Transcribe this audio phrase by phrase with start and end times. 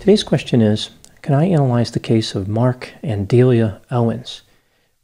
[0.00, 0.88] Today's question is
[1.20, 4.40] Can I analyze the case of Mark and Delia Owens?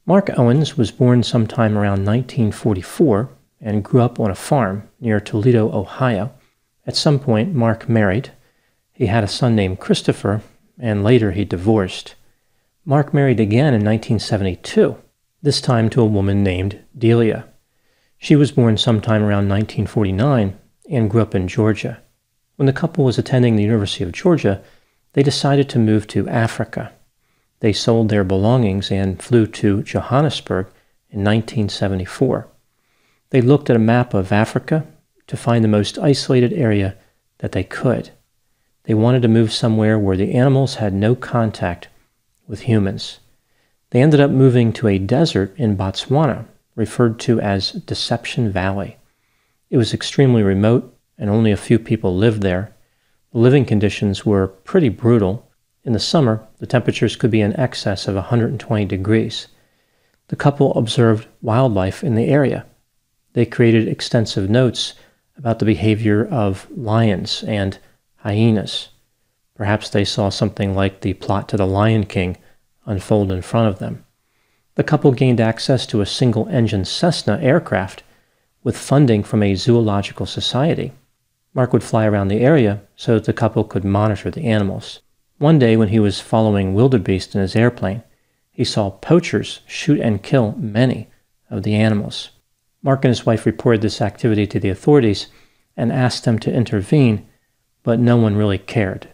[0.06, 3.28] Mark Owens was born sometime around 1944
[3.60, 6.32] and grew up on a farm near Toledo, Ohio.
[6.86, 8.30] At some point, Mark married.
[8.90, 10.40] He had a son named Christopher,
[10.78, 12.14] and later he divorced.
[12.86, 14.96] Mark married again in 1972,
[15.42, 17.46] this time to a woman named Delia.
[18.16, 20.58] She was born sometime around 1949
[20.90, 22.00] and grew up in Georgia.
[22.56, 24.62] When the couple was attending the University of Georgia,
[25.16, 26.92] they decided to move to Africa.
[27.60, 30.66] They sold their belongings and flew to Johannesburg
[31.08, 32.46] in 1974.
[33.30, 34.86] They looked at a map of Africa
[35.26, 36.96] to find the most isolated area
[37.38, 38.10] that they could.
[38.82, 41.88] They wanted to move somewhere where the animals had no contact
[42.46, 43.18] with humans.
[43.92, 46.44] They ended up moving to a desert in Botswana,
[46.74, 48.98] referred to as Deception Valley.
[49.70, 52.75] It was extremely remote, and only a few people lived there.
[53.36, 55.46] Living conditions were pretty brutal,
[55.84, 59.48] in the summer, the temperatures could be in excess of 120 degrees.
[60.28, 62.64] The couple observed wildlife in the area.
[63.34, 64.94] They created extensive notes
[65.36, 67.78] about the behavior of lions and
[68.14, 68.88] hyenas.
[69.54, 72.38] Perhaps they saw something like the plot to the Lion King
[72.86, 74.02] unfold in front of them.
[74.76, 78.02] The couple gained access to a single engine Cessna aircraft
[78.64, 80.94] with funding from a zoological society.
[81.56, 85.00] Mark would fly around the area so that the couple could monitor the animals.
[85.38, 88.02] One day, when he was following wildebeest in his airplane,
[88.50, 91.08] he saw poachers shoot and kill many
[91.48, 92.28] of the animals.
[92.82, 95.28] Mark and his wife reported this activity to the authorities
[95.78, 97.26] and asked them to intervene,
[97.82, 99.08] but no one really cared.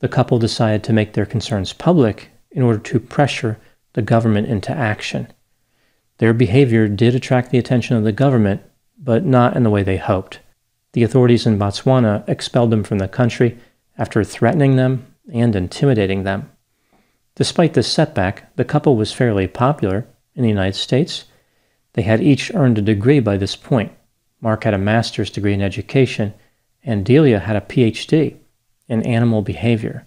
[0.00, 3.58] The couple decided to make their concerns public in order to pressure
[3.94, 5.32] the government into action.
[6.18, 8.60] Their behavior did attract the attention of the government,
[8.98, 10.40] but not in the way they hoped.
[10.92, 13.58] The authorities in Botswana expelled them from the country
[13.96, 16.50] after threatening them and intimidating them.
[17.34, 21.24] Despite this setback, the couple was fairly popular in the United States.
[21.94, 23.92] They had each earned a degree by this point.
[24.40, 26.34] Mark had a master's degree in education,
[26.84, 28.36] and Delia had a PhD
[28.88, 30.06] in animal behavior.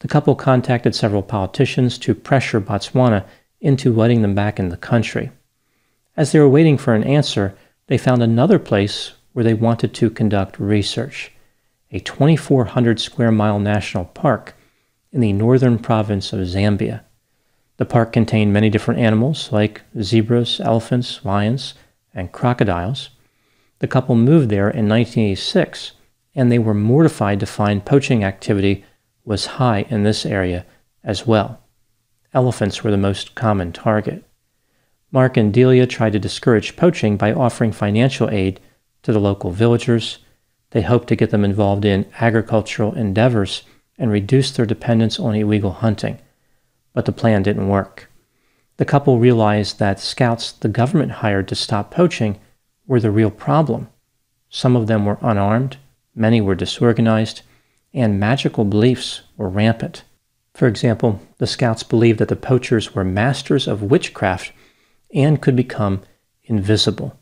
[0.00, 3.24] The couple contacted several politicians to pressure Botswana
[3.60, 5.32] into letting them back in the country.
[6.16, 7.56] As they were waiting for an answer,
[7.88, 11.30] they found another place where they wanted to conduct research
[11.90, 14.56] a 2,400 square mile national park
[15.12, 17.02] in the northern province of Zambia.
[17.76, 21.74] The park contained many different animals like zebras, elephants, lions,
[22.14, 23.10] and crocodiles.
[23.80, 25.92] The couple moved there in 1986,
[26.34, 28.86] and they were mortified to find poaching activity
[29.26, 30.64] was high in this area
[31.04, 31.60] as well.
[32.32, 34.24] Elephants were the most common target.
[35.12, 38.60] Mark and Delia tried to discourage poaching by offering financial aid
[39.06, 40.18] to the local villagers
[40.70, 43.62] they hoped to get them involved in agricultural endeavors
[43.96, 46.18] and reduce their dependence on illegal hunting.
[46.92, 48.10] But the plan didn't work.
[48.78, 52.40] The couple realized that scouts the government hired to stop poaching
[52.86, 53.88] were the real problem.
[54.50, 55.76] Some of them were unarmed,
[56.14, 57.42] many were disorganized,
[57.94, 60.02] and magical beliefs were rampant.
[60.52, 64.52] For example, the scouts believed that the poachers were masters of witchcraft
[65.14, 66.02] and could become
[66.42, 67.16] invisible.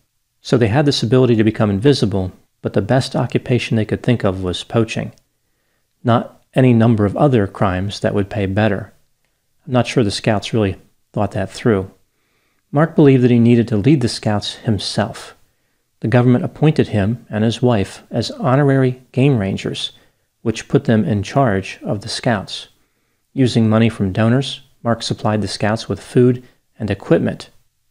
[0.44, 2.30] So they had this ability to become invisible
[2.64, 5.12] but the best occupation they could think of was poaching,
[6.02, 8.90] not any number of other crimes that would pay better.
[9.66, 10.76] I'm not sure the scouts really
[11.12, 11.90] thought that through.
[12.72, 15.36] Mark believed that he needed to lead the scouts himself.
[16.00, 19.92] The government appointed him and his wife as honorary game rangers,
[20.40, 22.68] which put them in charge of the scouts.
[23.34, 26.42] Using money from donors, Mark supplied the scouts with food
[26.78, 27.50] and equipment,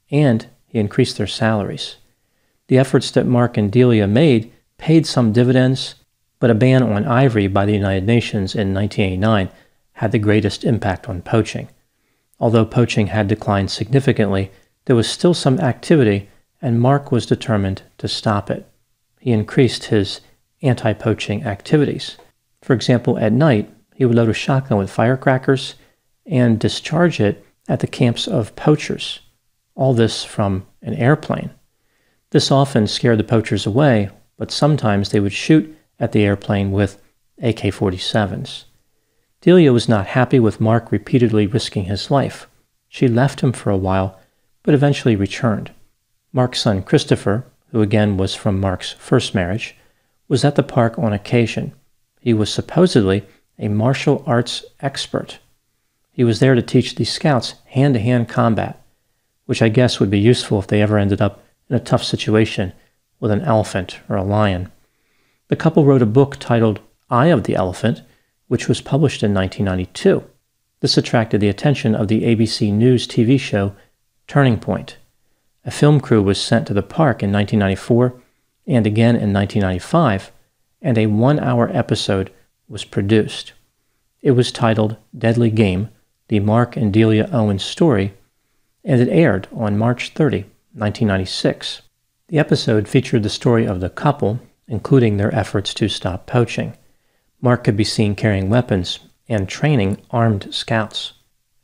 [0.09, 1.97] and he increased their salaries.
[2.73, 5.93] The efforts that Mark and Delia made paid some dividends,
[6.39, 9.51] but a ban on ivory by the United Nations in 1989
[9.91, 11.67] had the greatest impact on poaching.
[12.39, 14.51] Although poaching had declined significantly,
[14.85, 16.31] there was still some activity,
[16.63, 18.67] and Mark was determined to stop it.
[19.19, 20.21] He increased his
[20.63, 22.17] anti poaching activities.
[22.63, 25.75] For example, at night, he would load a shotgun with firecrackers
[26.25, 29.19] and discharge it at the camps of poachers.
[29.75, 31.51] All this from an airplane.
[32.33, 34.09] This often scared the poachers away,
[34.39, 36.99] but sometimes they would shoot at the airplane with
[37.39, 38.63] AK 47s.
[39.41, 42.47] Delia was not happy with Mark repeatedly risking his life.
[42.89, 44.19] She left him for a while,
[44.63, 45.69] but eventually returned.
[46.31, 49.75] Mark's son Christopher, who again was from Mark's first marriage,
[50.27, 51.71] was at the park on occasion.
[52.19, 53.27] He was supposedly
[53.59, 55.37] a martial arts expert.
[56.11, 58.83] He was there to teach the scouts hand to hand combat,
[59.45, 61.42] which I guess would be useful if they ever ended up
[61.73, 62.71] in a tough situation
[63.19, 64.71] with an elephant or a lion.
[65.47, 66.79] The couple wrote a book titled
[67.09, 68.03] Eye of the Elephant
[68.47, 70.23] which was published in 1992.
[70.81, 73.75] This attracted the attention of the ABC News TV show
[74.27, 74.97] Turning Point.
[75.65, 78.21] A film crew was sent to the park in 1994
[78.67, 80.31] and again in 1995,
[80.79, 82.31] and a one hour episode
[82.67, 83.53] was produced.
[84.21, 85.89] It was titled Deadly Game
[86.27, 88.13] The Mark and Delia Owens Story,
[88.83, 91.83] and it aired on March 30, 1996.
[92.29, 96.75] The episode featured the story of the couple, including their efforts to stop poaching.
[97.41, 98.99] Mark could be seen carrying weapons
[99.29, 101.13] and training armed scouts.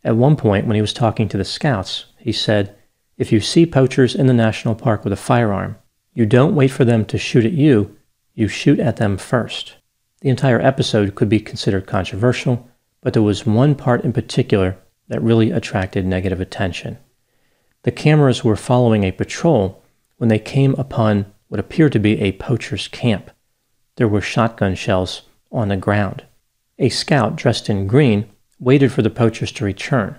[0.03, 2.75] At one point, when he was talking to the scouts, he said,
[3.17, 5.77] If you see poachers in the national park with a firearm,
[6.13, 7.97] you don't wait for them to shoot at you,
[8.35, 9.75] you shoot at them first.
[10.21, 12.69] The entire episode could be considered controversial,
[13.01, 14.77] but there was one part in particular
[15.07, 16.97] that really attracted negative attention.
[17.83, 19.81] The cameras were following a patrol
[20.17, 23.31] when they came upon what appeared to be a poacher's camp.
[23.95, 26.23] There were shotgun shells on the ground.
[26.77, 28.29] A scout dressed in green
[28.59, 30.17] waited for the poachers to return.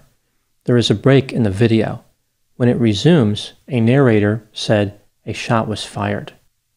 [0.65, 2.05] There is a break in the video.
[2.57, 6.33] When it resumes, a narrator said a shot was fired.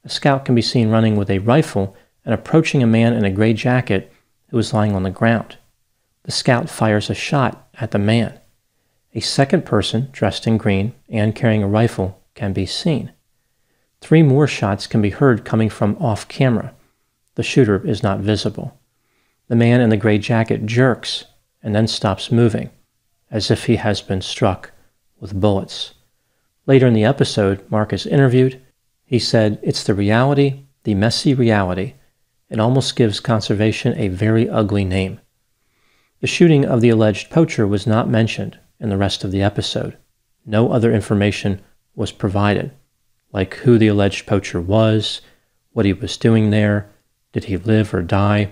[0.05, 1.95] A scout can be seen running with a rifle
[2.25, 4.11] and approaching a man in a gray jacket
[4.49, 5.57] who is lying on the ground.
[6.23, 8.39] The scout fires a shot at the man.
[9.15, 13.11] A second person, dressed in green and carrying a rifle, can be seen.
[14.01, 16.73] Three more shots can be heard coming from off camera.
[17.35, 18.79] The shooter is not visible.
[19.49, 21.25] The man in the gray jacket jerks
[21.61, 22.71] and then stops moving,
[23.29, 24.71] as if he has been struck
[25.19, 25.93] with bullets.
[26.65, 28.59] Later in the episode, Mark is interviewed.
[29.05, 31.93] He said, It's the reality, the messy reality.
[32.49, 35.19] It almost gives conservation a very ugly name.
[36.19, 39.97] The shooting of the alleged poacher was not mentioned in the rest of the episode.
[40.45, 41.61] No other information
[41.95, 42.71] was provided,
[43.31, 45.21] like who the alleged poacher was,
[45.71, 46.89] what he was doing there,
[47.31, 48.51] did he live or die?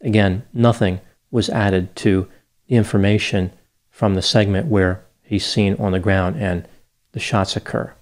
[0.00, 1.00] Again, nothing
[1.30, 2.26] was added to
[2.66, 3.52] the information
[3.90, 6.66] from the segment where he's seen on the ground and
[7.12, 7.94] the shots occur.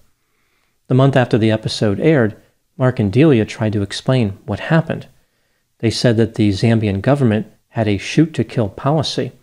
[0.87, 2.41] The month after the episode aired,
[2.77, 5.07] Mark and Delia tried to explain what happened.
[5.79, 9.33] They said that the Zambian government had a shoot to kill policy,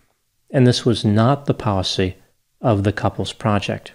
[0.51, 2.17] and this was not the policy
[2.63, 3.93] of the couple's project.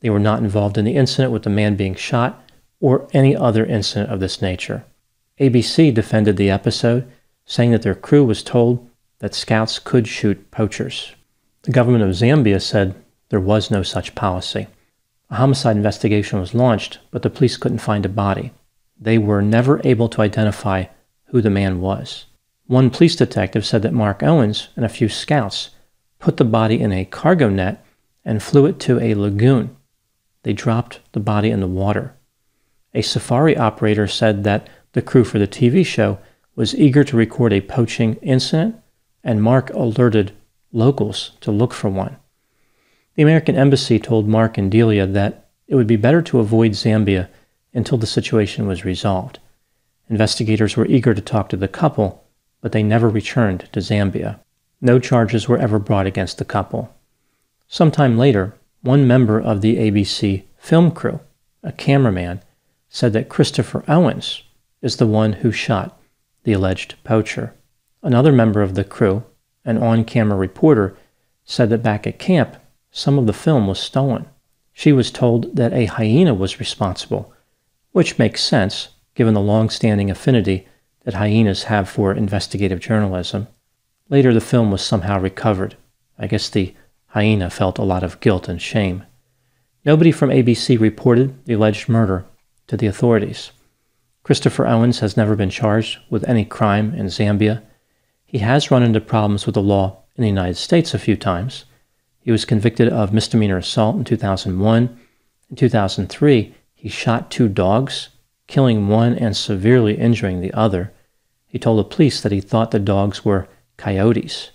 [0.00, 2.44] They were not involved in the incident with the man being shot
[2.80, 4.84] or any other incident of this nature.
[5.40, 7.10] ABC defended the episode,
[7.46, 8.88] saying that their crew was told
[9.20, 11.14] that scouts could shoot poachers.
[11.62, 12.94] The government of Zambia said
[13.28, 14.66] there was no such policy.
[15.30, 18.52] A homicide investigation was launched, but the police couldn't find a body.
[19.00, 20.84] They were never able to identify
[21.26, 22.26] who the man was.
[22.66, 25.70] One police detective said that Mark Owens and a few scouts
[26.18, 27.84] put the body in a cargo net
[28.24, 29.76] and flew it to a lagoon.
[30.42, 32.14] They dropped the body in the water.
[32.94, 36.18] A safari operator said that the crew for the TV show
[36.54, 38.76] was eager to record a poaching incident,
[39.24, 40.32] and Mark alerted
[40.72, 42.16] locals to look for one.
[43.14, 47.28] The American embassy told Mark and Delia that it would be better to avoid Zambia
[47.72, 49.38] until the situation was resolved.
[50.08, 52.24] Investigators were eager to talk to the couple,
[52.60, 54.40] but they never returned to Zambia.
[54.80, 56.94] No charges were ever brought against the couple.
[57.72, 61.20] Sometime later, one member of the ABC film crew,
[61.62, 62.42] a cameraman,
[62.90, 64.42] said that Christopher Owens
[64.82, 65.98] is the one who shot
[66.44, 67.54] the alleged poacher.
[68.02, 69.24] Another member of the crew,
[69.64, 70.94] an on camera reporter,
[71.46, 72.56] said that back at camp,
[72.90, 74.26] some of the film was stolen.
[74.74, 77.32] She was told that a hyena was responsible,
[77.92, 80.68] which makes sense given the long standing affinity
[81.04, 83.48] that hyenas have for investigative journalism.
[84.10, 85.78] Later, the film was somehow recovered.
[86.18, 86.74] I guess the
[87.12, 89.04] hyena felt a lot of guilt and shame.
[89.84, 92.24] Nobody from ABC reported the alleged murder
[92.68, 93.52] to the authorities.
[94.22, 97.62] Christopher Owens has never been charged with any crime in Zambia.
[98.24, 101.66] He has run into problems with the law in the United States a few times.
[102.20, 104.98] He was convicted of misdemeanor assault in 2001.
[105.50, 108.08] In 2003, he shot two dogs,
[108.46, 110.94] killing one and severely injuring the other.
[111.46, 114.50] He told the police that he thought the dogs were coyotes.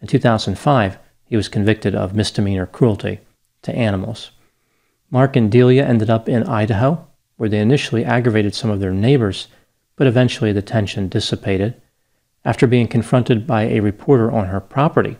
[0.00, 0.98] In 2005,
[1.30, 3.20] he was convicted of misdemeanor cruelty
[3.62, 4.32] to animals.
[5.12, 7.06] Mark and Delia ended up in Idaho,
[7.36, 9.46] where they initially aggravated some of their neighbors,
[9.94, 11.80] but eventually the tension dissipated.
[12.44, 15.18] After being confronted by a reporter on her property,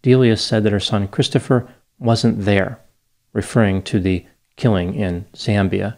[0.00, 2.80] Delia said that her son Christopher wasn't there,
[3.34, 4.24] referring to the
[4.56, 5.96] killing in Zambia.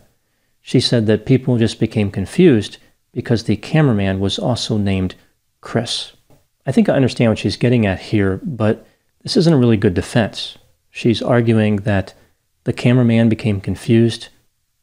[0.61, 2.79] She said that people just became confused
[3.13, 5.15] because the cameraman was also named
[5.61, 6.15] Chris.
[6.67, 8.85] I think I understand what she's getting at here, but
[9.23, 10.59] this isn't a really good defense.
[10.91, 12.15] She's arguing that
[12.65, 14.29] the cameraman became confused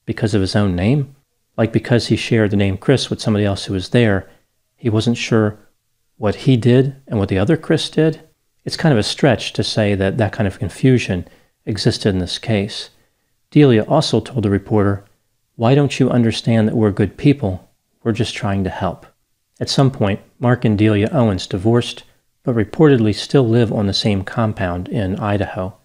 [0.05, 1.15] because of his own name,
[1.57, 4.29] like because he shared the name Chris with somebody else who was there,
[4.75, 5.59] he wasn't sure
[6.17, 8.21] what he did and what the other Chris did.
[8.65, 11.27] It's kind of a stretch to say that that kind of confusion
[11.65, 12.89] existed in this case.
[13.51, 15.05] Delia also told the reporter,
[15.55, 17.69] Why don't you understand that we're good people?
[18.03, 19.05] We're just trying to help.
[19.59, 22.03] At some point, Mark and Delia Owens divorced,
[22.43, 25.75] but reportedly still live on the same compound in Idaho.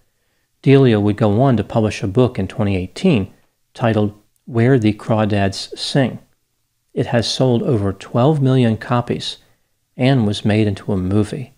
[0.63, 3.33] Delia would go on to publish a book in 2018
[3.75, 4.15] titled
[4.47, 6.19] Where the Crawdads Sing.
[6.95, 9.39] It has sold over 12 million copies
[9.97, 11.55] and was made into a movie.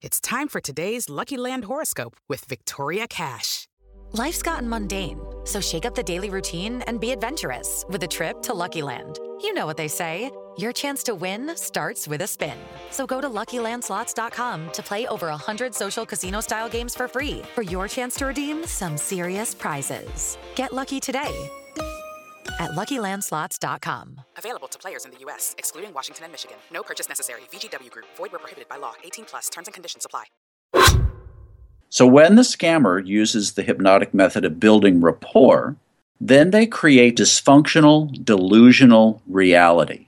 [0.00, 3.66] It's time for today's Lucky Land horoscope with Victoria Cash.
[4.12, 8.40] Life's gotten mundane, so shake up the daily routine and be adventurous with a trip
[8.42, 9.18] to Lucky Land.
[9.42, 12.56] You know what they say your chance to win starts with a spin.
[12.90, 17.62] So go to luckylandslots.com to play over 100 social casino style games for free for
[17.62, 20.38] your chance to redeem some serious prizes.
[20.54, 21.50] Get lucky today
[22.58, 24.20] at LuckyLandSlots.com.
[24.36, 26.56] Available to players in the U.S., excluding Washington and Michigan.
[26.72, 27.40] No purchase necessary.
[27.52, 28.06] VGW Group.
[28.16, 28.94] Void where prohibited by law.
[29.04, 29.48] 18 plus.
[29.48, 30.24] Terms and conditions apply.
[31.90, 35.76] So when the scammer uses the hypnotic method of building rapport,
[36.20, 40.07] then they create dysfunctional, delusional reality.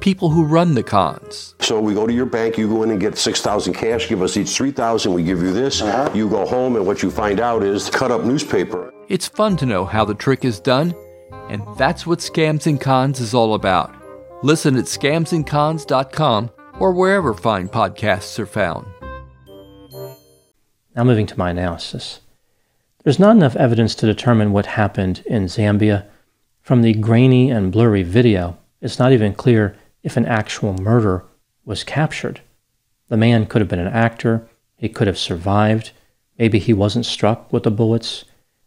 [0.00, 1.54] people who run the cons.
[1.60, 4.36] So we go to your bank, you go in and get 6,000 cash, give us
[4.36, 5.82] each 3,000, we give you this.
[5.82, 6.10] Uh-huh.
[6.14, 8.92] You go home and what you find out is cut up newspaper.
[9.08, 10.94] It's fun to know how the trick is done
[11.48, 13.94] and that's what Scams and Cons is all about.
[14.42, 18.86] Listen at scamsandcons.com or wherever fine podcasts are found.
[20.94, 22.20] Now, moving to my analysis.
[23.04, 26.06] There's not enough evidence to determine what happened in Zambia.
[26.62, 31.24] From the grainy and blurry video, it's not even clear if an actual murder
[31.64, 32.40] was captured.
[33.08, 35.92] The man could have been an actor, he could have survived,
[36.38, 38.24] maybe he wasn't struck with the bullets,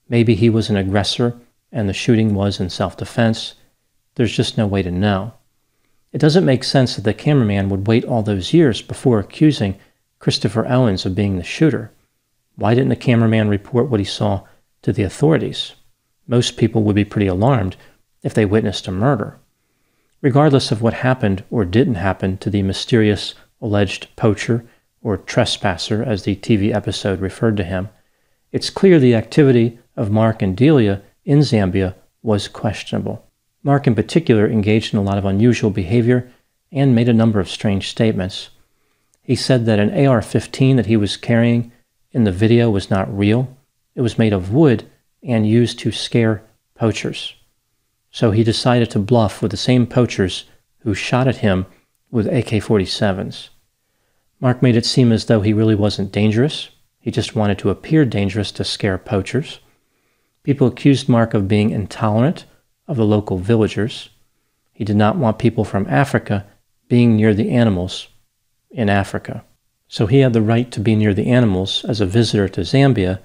[0.08, 1.36] maybe he was an aggressor
[1.72, 3.56] and the shooting was in self defense,
[4.16, 5.34] there's just no way to know.
[6.12, 9.80] It doesn't make sense that the cameraman would wait all those years before accusing
[10.18, 11.92] Christopher Owens of being the shooter.
[12.56, 14.44] Why didn't the cameraman report what he saw
[14.82, 15.76] to the authorities?
[16.28, 17.76] Most people would be pretty alarmed
[18.24, 19.40] if they witnessed a murder.
[20.22, 24.66] Regardless of what happened or didn't happen to the mysterious alleged poacher
[25.02, 27.88] or trespasser, as the TV episode referred to him,
[28.52, 33.26] it's clear the activity of Mark and Delia in Zambia was questionable.
[33.64, 36.30] Mark, in particular, engaged in a lot of unusual behavior
[36.72, 38.50] and made a number of strange statements.
[39.22, 41.72] He said that an AR 15 that he was carrying
[42.12, 43.56] in the video was not real,
[43.96, 44.86] it was made of wood
[45.24, 46.42] and used to scare
[46.76, 47.36] poachers.
[48.12, 50.46] So he decided to bluff with the same poachers
[50.80, 51.66] who shot at him
[52.12, 53.50] with AK 47s.
[54.40, 58.06] Mark made it seem as though he really wasn't dangerous, he just wanted to appear
[58.06, 59.60] dangerous to scare poachers.
[60.44, 62.46] People accused Mark of being intolerant
[62.88, 64.10] of the local villagers.
[64.74, 66.46] He did not want people from Africa
[66.88, 68.08] being near the animals
[68.72, 69.44] in Africa.
[69.88, 73.20] So he had the right to be near the animals as a visitor to Zambia,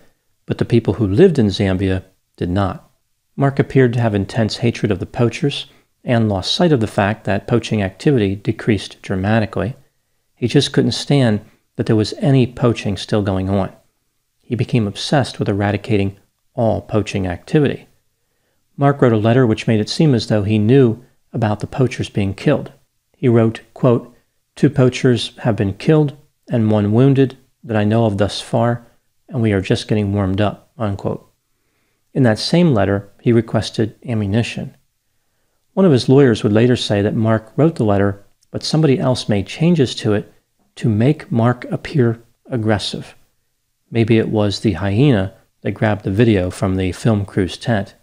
[0.47, 2.05] but the people who lived in Zambia
[2.37, 2.84] did not.
[3.37, 5.67] Mark appeared to have intense hatred of the poachers
[6.05, 9.75] and lost sight of the fact that poaching activity decreased dramatically.
[10.35, 11.41] He just couldn't stand
[11.77, 13.73] that there was any poaching still going on.
[14.41, 16.17] He became obsessed with eradicating
[16.55, 17.89] all poaching activity.
[18.77, 22.09] Mark wrote a letter which made it seem as though he knew about the poachers
[22.09, 22.73] being killed.
[23.17, 24.15] He wrote, quote,
[24.55, 26.17] Two poachers have been killed
[26.49, 28.87] and one wounded that I know of thus far,
[29.29, 30.71] and we are just getting warmed up.
[30.77, 31.29] Unquote.
[32.15, 34.77] In that same letter, he requested ammunition.
[35.73, 39.29] One of his lawyers would later say that Mark wrote the letter, but somebody else
[39.29, 40.33] made changes to it
[40.77, 43.17] to make Mark appear aggressive.
[43.91, 47.97] Maybe it was the hyena that grabbed the video from the film crew's tent.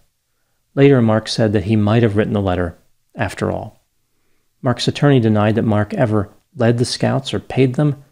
[0.76, 2.78] Later, Mark said that he might have written the letter
[3.16, 3.82] after all.
[4.62, 8.04] Mark's attorney denied that Mark ever led the scouts or paid them.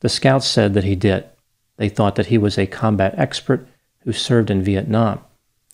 [0.00, 1.28] The scouts said that he did.
[1.76, 3.66] They thought that he was a combat expert
[4.00, 5.20] who served in Vietnam.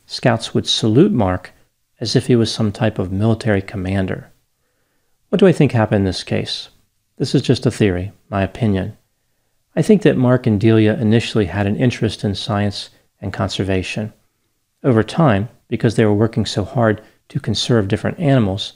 [0.06, 1.52] Scouts would salute Mark
[2.00, 4.30] as if he was some type of military commander.
[5.28, 6.68] What do I think happened in this case?
[7.16, 8.96] This is just a theory, my opinion.
[9.74, 14.12] I think that Mark and Delia initially had an interest in science and conservation.
[14.84, 18.74] Over time, because they were working so hard to conserve different animals,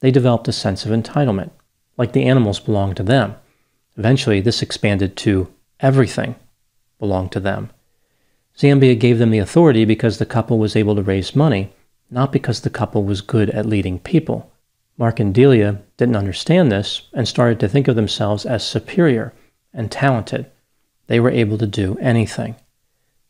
[0.00, 1.50] they developed a sense of entitlement,
[1.96, 3.34] like the animals belonged to them.
[3.96, 6.36] Eventually, this expanded to everything
[6.98, 7.70] belonged to them.
[8.58, 11.72] Zambia gave them the authority because the couple was able to raise money,
[12.10, 14.50] not because the couple was good at leading people.
[14.96, 19.32] Mark and Delia didn't understand this and started to think of themselves as superior
[19.72, 20.50] and talented.
[21.06, 22.56] They were able to do anything.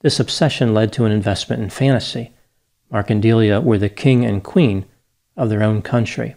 [0.01, 2.33] This obsession led to an investment in fantasy.
[2.91, 4.87] Mark and Delia were the king and queen
[5.37, 6.37] of their own country.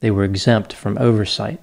[0.00, 1.62] They were exempt from oversight.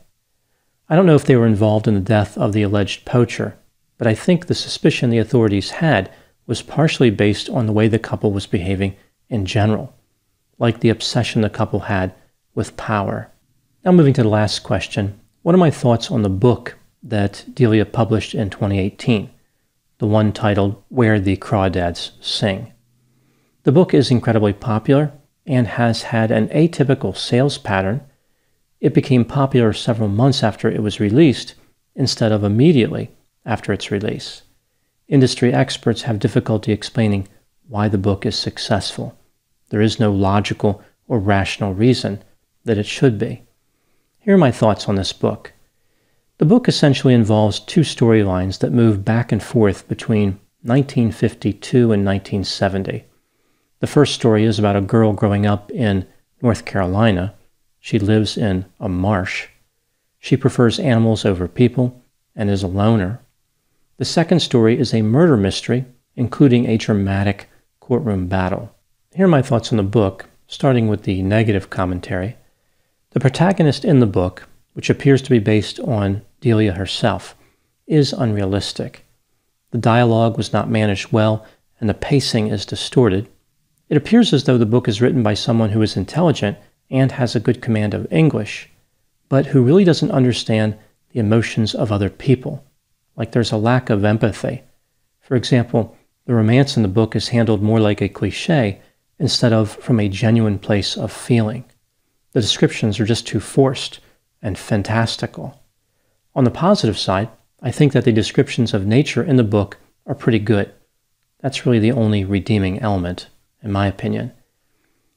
[0.89, 3.55] I don't know if they were involved in the death of the alleged poacher,
[4.00, 6.12] but I think the suspicion the authorities had
[6.48, 8.96] was partially based on the way the couple was behaving
[9.30, 9.94] in general,
[10.60, 12.14] like the obsession the couple had
[12.54, 13.32] with power.
[13.84, 17.86] Now, moving to the last question what are my thoughts on the book that Delia
[17.86, 19.30] published in 2018,
[20.00, 22.74] the one titled Where the Crawdads Sing?
[23.62, 25.12] The book is incredibly popular
[25.46, 28.02] and has had an atypical sales pattern.
[28.80, 31.54] It became popular several months after it was released
[31.96, 33.12] instead of immediately
[33.46, 34.42] after its release.
[35.07, 37.27] Industry experts have difficulty explaining
[37.67, 39.18] why the book is successful.
[39.70, 42.24] There is no logical or rational reason
[42.63, 43.44] that it should be.
[44.20, 45.53] Here are my thoughts on this book.
[46.39, 53.05] The book essentially involves two storylines that move back and forth between 1952 and 1970.
[53.79, 56.07] The first story is about a girl growing up in
[56.41, 57.35] North Carolina.
[57.79, 59.50] She lives in a marsh.
[60.18, 62.01] She prefers animals over people
[62.35, 63.22] and is a loner.
[63.98, 65.86] The second story is a murder mystery,
[66.18, 68.75] including a dramatic courtroom battle.
[69.14, 72.36] Here are my thoughts on the book, starting with the negative commentary.
[73.12, 77.38] The protagonist in the book, which appears to be based on Delia herself,
[77.88, 79.05] is unrealistic.
[79.72, 81.46] The dialogue was not managed well,
[81.79, 83.29] and the pacing is distorted.
[83.88, 86.58] It appears as though the book is written by someone who is intelligent
[86.92, 88.70] and has a good command of English,
[89.29, 90.77] but who really doesn't understand
[91.14, 92.66] the emotions of other people.
[93.16, 94.64] Like there's a lack of empathy.
[95.22, 98.82] For example, the romance in the book is handled more like a cliche
[99.20, 101.66] instead of from a genuine place of feeling.
[102.34, 104.00] The descriptions are just too forced
[104.42, 105.62] and fantastical.
[106.36, 107.30] On the positive side,
[107.62, 110.74] I think that the descriptions of nature in the book are pretty good.
[111.40, 113.28] That's really the only redeeming element,
[113.64, 114.34] in my opinion.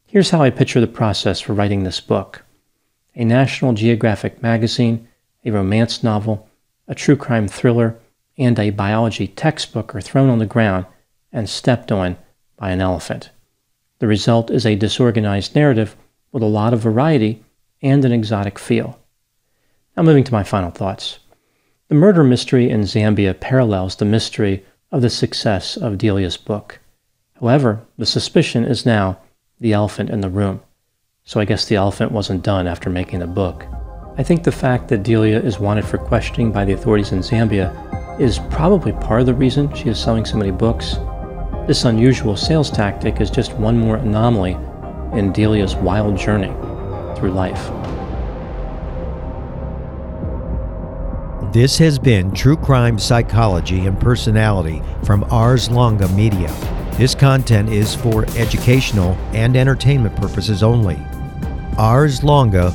[0.07, 2.45] Here's how I picture the process for writing this book
[3.15, 5.09] a National Geographic magazine,
[5.45, 6.48] a romance novel,
[6.89, 7.97] a true crime thriller,
[8.37, 10.87] and a biology textbook are thrown on the ground
[11.33, 12.17] and stepped on
[12.57, 13.31] by an elephant.
[13.99, 15.97] The result is a disorganized narrative
[16.33, 17.45] with a lot of variety
[17.83, 18.99] and an exotic feel.
[19.97, 21.19] Now, moving to my final thoughts.
[21.89, 26.81] The murder mystery in Zambia parallels the mystery of the success of Delia's book.
[27.41, 29.19] However, the suspicion is now
[29.61, 30.61] the elephant in the room.
[31.25, 33.65] So I guess the elephant wasn't done after making the book.
[34.19, 37.71] I think the fact that Delia is wanted for questioning by the authorities in Zambia
[38.21, 40.97] is probably part of the reason she is selling so many books.
[41.69, 44.57] This unusual sales tactic is just one more anomaly
[45.13, 46.53] in Delia's wild journey
[47.17, 47.71] through life.
[51.53, 56.53] This has been True Crime Psychology and Personality from Ars Longa Media.
[56.95, 60.99] This content is for educational and entertainment purposes only.
[61.79, 62.75] Ars Longa